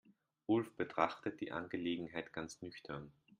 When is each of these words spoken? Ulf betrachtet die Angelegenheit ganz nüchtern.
Ulf 0.47 0.75
betrachtet 0.77 1.41
die 1.41 1.51
Angelegenheit 1.51 2.33
ganz 2.33 2.63
nüchtern. 2.63 3.11